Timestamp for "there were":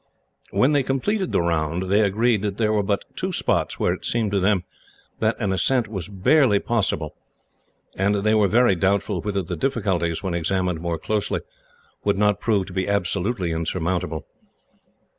2.57-2.81